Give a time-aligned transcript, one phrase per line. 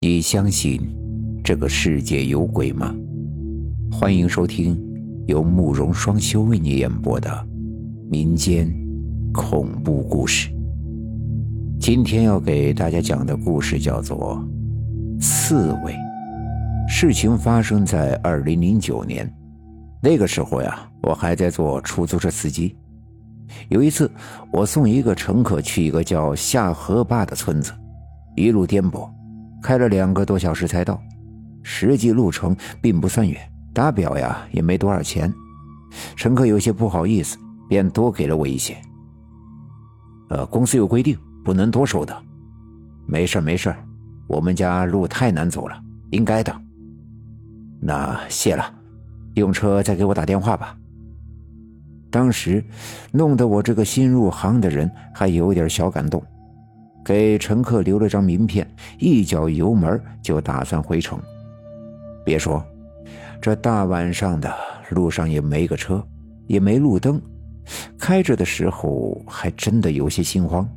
[0.00, 0.80] 你相信
[1.42, 2.94] 这个世界有鬼吗？
[3.90, 4.80] 欢迎收听
[5.26, 7.44] 由慕容双修为你演播的
[8.08, 8.72] 民间
[9.32, 10.50] 恐怖故事。
[11.80, 14.40] 今天要给大家讲的故事叫做
[15.20, 15.92] 《刺猬》。
[16.88, 19.28] 事情发生在二零零九年，
[20.00, 22.76] 那个时候呀，我还在做出租车司机。
[23.68, 24.08] 有一次，
[24.52, 27.72] 我送一个乘客去一个叫下河坝的村子，
[28.36, 29.10] 一路颠簸。
[29.62, 31.00] 开了两个多小时才到，
[31.62, 33.38] 实际路程并不算远，
[33.74, 35.32] 打表呀也没多少钱。
[36.16, 38.76] 乘客有些不好意思，便多给了我一些。
[40.30, 42.16] 呃，公司有规定，不能多收的。
[43.06, 43.74] 没事没事
[44.26, 45.80] 我们家路太难走了，
[46.10, 46.54] 应该的。
[47.80, 48.70] 那谢了，
[49.34, 50.76] 用车再给我打电话吧。
[52.10, 52.62] 当时，
[53.12, 56.22] 弄得我这个新入行的人还有点小感动。
[57.04, 61.18] 给乘客留了张名片，一脚油门就打算回城。
[62.24, 62.62] 别说，
[63.40, 64.54] 这大晚上的
[64.90, 66.06] 路上也没个车，
[66.46, 67.20] 也没路灯，
[67.98, 70.68] 开着的时候还真的有些心慌。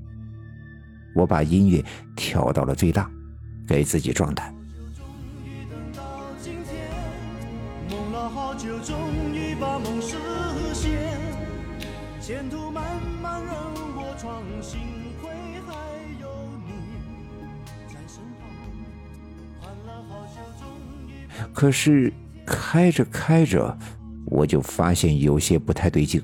[1.14, 1.84] 我把音乐
[2.16, 3.10] 调到了最大，
[3.68, 4.54] 给自己壮胆。
[12.22, 12.84] 前途漫
[13.22, 13.52] 漫任
[13.96, 14.42] 我闯，
[21.62, 22.12] 可是
[22.44, 23.78] 开着开着，
[24.26, 26.20] 我就发现有些不太对劲。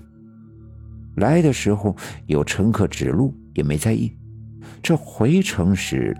[1.18, 4.12] 来的时候有乘客指路，也没在意。
[4.82, 6.18] 这回程时，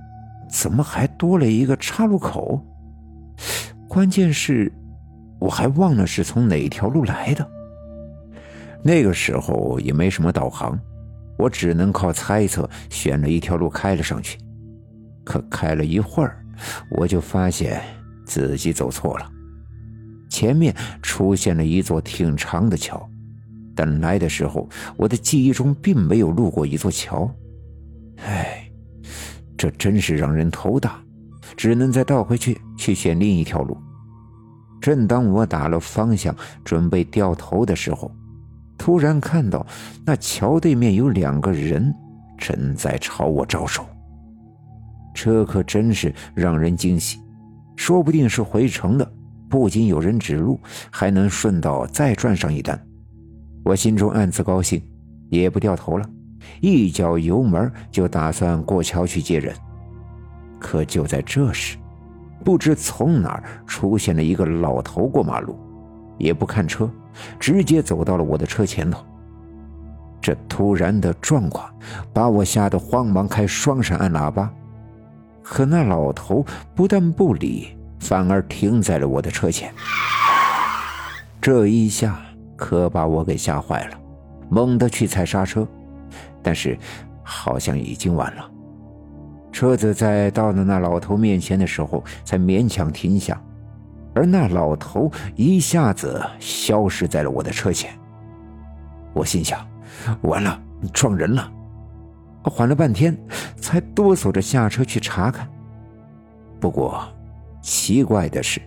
[0.52, 2.64] 怎么还多了一个岔路口？
[3.88, 4.72] 关键是，
[5.40, 7.50] 我还忘了是从哪条路来的。
[8.84, 10.80] 那个时候也没什么导航，
[11.40, 14.38] 我只能靠猜测，选了一条路开了上去。
[15.26, 16.46] 可开了一会儿，
[16.92, 17.82] 我就发现。
[18.28, 19.32] 自己走错了，
[20.30, 23.10] 前面出现了一座挺长的桥，
[23.74, 24.68] 但来的时候
[24.98, 27.34] 我的记忆中并没有路过一座桥。
[28.18, 28.70] 唉，
[29.58, 31.00] 这真是让人头大，
[31.56, 33.78] 只能再倒回去去选另一条路。
[34.82, 38.12] 正当我打了方向准备掉头的时候，
[38.78, 39.66] 突然看到
[40.06, 41.94] 那桥对面有两个人
[42.38, 43.86] 正在朝我招手，
[45.14, 47.20] 这可真是让人惊喜。
[47.78, 49.10] 说不定是回城的，
[49.48, 50.60] 不仅有人指路，
[50.92, 52.78] 还能顺道再赚上一单。
[53.64, 54.82] 我心中暗自高兴，
[55.30, 56.10] 也不掉头了，
[56.60, 59.56] 一脚油门就打算过桥去接人。
[60.60, 61.78] 可就在这时，
[62.44, 65.56] 不知从哪儿出现了一个老头过马路，
[66.18, 66.90] 也不看车，
[67.40, 69.06] 直接走到了我的车前头。
[70.20, 71.72] 这突然的状况
[72.12, 74.52] 把我吓得慌忙开双闪按喇叭。
[75.50, 77.70] 可那老头不但不理，
[78.02, 79.74] 反而停在了我的车前。
[81.40, 82.20] 这一下
[82.58, 83.98] 可把我给吓坏了，
[84.50, 85.66] 猛地去踩刹车，
[86.44, 86.78] 但是
[87.24, 88.52] 好像已经晚了。
[89.50, 93.42] 车子在到了那老头面前的时候，才勉强停下，
[94.14, 97.98] 而那老头一下子消失在了我的车前。
[99.14, 99.66] 我心想：
[100.24, 101.50] 完了，撞人了。
[102.44, 103.18] 缓了半天，
[103.68, 105.46] 才哆嗦着下车去查看。
[106.58, 107.06] 不过，
[107.62, 108.62] 奇怪的是，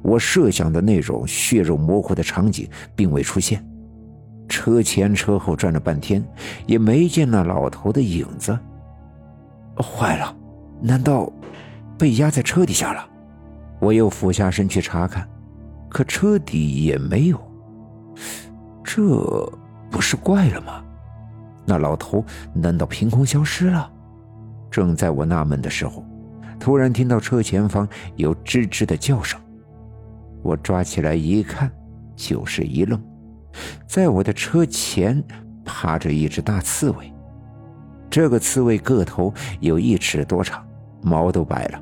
[0.00, 2.66] 我设想的那种血肉模糊的场景
[2.96, 3.62] 并未出现。
[4.48, 6.24] 车前车后转了半天，
[6.66, 8.58] 也没见那老头的影子。
[9.76, 10.34] 坏了，
[10.80, 11.30] 难道
[11.98, 13.06] 被压在车底下了？
[13.80, 15.28] 我又俯下身去查看，
[15.90, 17.38] 可车底也没有。
[18.82, 19.02] 这
[19.90, 20.82] 不是怪了吗？
[21.66, 23.90] 那老头难道凭空消失了？
[24.72, 26.04] 正在我纳闷的时候，
[26.58, 29.38] 突然听到车前方有吱吱的叫声。
[30.42, 31.70] 我抓起来一看，
[32.16, 33.00] 就是一愣，
[33.86, 35.22] 在我的车前
[35.64, 37.12] 趴着一只大刺猬。
[38.10, 40.66] 这个刺猬个头有一尺多长，
[41.02, 41.80] 毛都白了，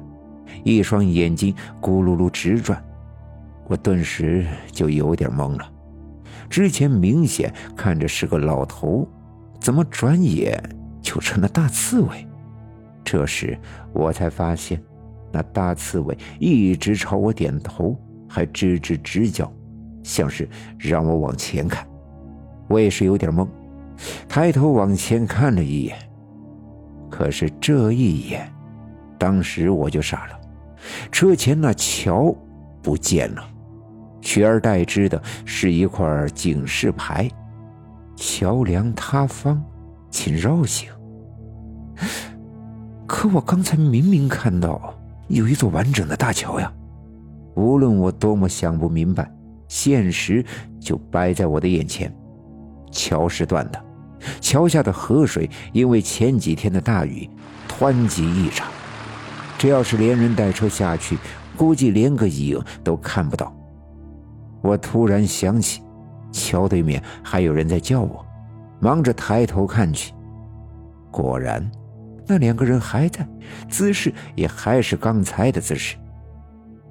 [0.64, 2.82] 一双眼睛咕噜噜直转。
[3.68, 5.72] 我顿时就有点懵了。
[6.48, 9.08] 之前明显看着是个老头。
[9.60, 10.58] 怎么转眼
[11.02, 12.26] 就成了大刺猬？
[13.10, 13.58] 这时
[13.92, 14.80] 我才发现，
[15.32, 17.96] 那大刺猬一直朝我点头，
[18.28, 19.52] 还吱吱直叫，
[20.04, 20.48] 像是
[20.78, 21.84] 让我往前看。
[22.68, 23.48] 我也是有点懵，
[24.28, 25.96] 抬头往前看了一眼。
[27.10, 28.48] 可是这一眼，
[29.18, 30.40] 当时我就傻了，
[31.10, 32.32] 车前那桥
[32.80, 33.42] 不见了，
[34.20, 37.28] 取而代之的是一块警示牌。
[38.14, 39.60] 桥梁塌方，
[40.12, 40.88] 请绕行。
[43.20, 44.94] 可我刚才明明看到
[45.28, 46.72] 有一座完整的大桥呀！
[47.54, 49.30] 无论我多么想不明白，
[49.68, 50.42] 现实
[50.80, 52.10] 就摆在我的眼前。
[52.90, 53.84] 桥是断的，
[54.40, 57.28] 桥下的河水因为前几天的大雨，
[57.68, 58.66] 湍急异常。
[59.58, 61.18] 这要是连人带车下去，
[61.58, 63.54] 估计连个影都看不到。
[64.62, 65.82] 我突然想起，
[66.32, 68.24] 桥对面还有人在叫我，
[68.80, 70.14] 忙着抬头看去，
[71.10, 71.70] 果然，
[72.26, 73.26] 那两个人还在，
[73.68, 75.96] 姿势也还是刚才的姿势。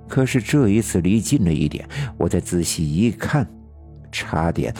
[0.07, 1.87] 可是这一次离近了一点，
[2.17, 3.47] 我再仔细一看，
[4.11, 4.73] 差点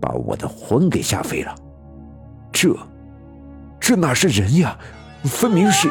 [0.00, 1.54] 把我的魂给吓飞了。
[2.52, 2.76] 这，
[3.80, 4.78] 这哪是人呀？
[5.24, 5.88] 分明是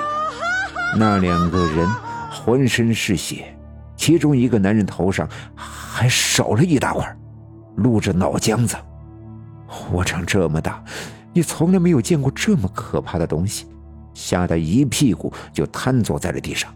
[0.97, 1.87] 那两个人，
[2.31, 3.53] 浑身是血，
[3.97, 7.17] 其中一个男人头上还少了一大块，
[7.75, 8.77] 露着脑浆子。
[9.91, 10.81] 我长这么大，
[11.33, 13.67] 也从来没有见过这么可怕的东西，
[14.17, 16.73] 吓得一屁股就瘫坐在了地上。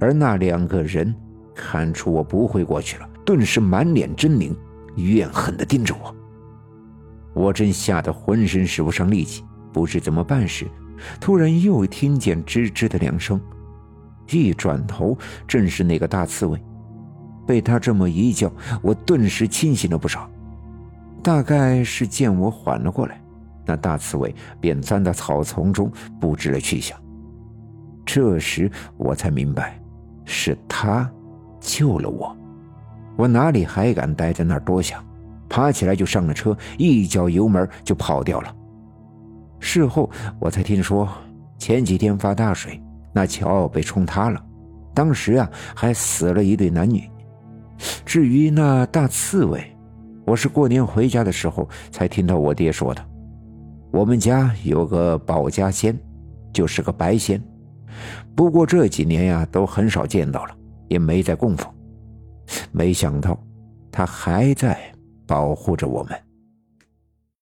[0.00, 1.14] 而那两个人
[1.54, 4.52] 看出我不会过去了，顿时满脸狰狞，
[4.96, 6.12] 怨恨地盯着我。
[7.32, 10.66] 我正吓得浑身使不上力气，不知怎么办时，
[11.20, 13.40] 突然又听见吱吱的两声，
[14.28, 16.60] 一转头正是那个大刺猬。
[17.46, 20.28] 被他这么一叫，我顿时清醒了不少。
[21.22, 23.19] 大概是见我缓了过来，
[23.70, 25.88] 那大刺猬便钻到草丛中
[26.20, 26.98] 不知了去向。
[28.04, 29.80] 这时我才明白。
[30.24, 31.10] 是他
[31.60, 32.36] 救了我，
[33.16, 35.04] 我哪里还敢待在那儿多想？
[35.48, 38.54] 爬起来就上了车，一脚油门就跑掉了。
[39.58, 40.08] 事后
[40.38, 41.08] 我才听说，
[41.58, 42.80] 前几天发大水，
[43.12, 44.40] 那桥被冲塌了，
[44.94, 47.08] 当时啊还死了一对男女。
[48.04, 49.64] 至于那大刺猬，
[50.24, 53.04] 我是过年回家的时候才听到我爹说的。
[53.90, 55.98] 我们家有个保家仙，
[56.52, 57.42] 就是个白仙。
[58.34, 60.56] 不过这几年呀，都很少见到了，
[60.88, 61.68] 也没再供奉。
[62.72, 63.38] 没想到，
[63.90, 64.78] 他还在
[65.26, 66.29] 保护着我们。